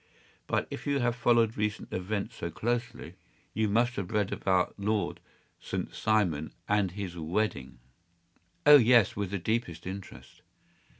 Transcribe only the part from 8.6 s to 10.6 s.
“Oh yes, with the deepest interest.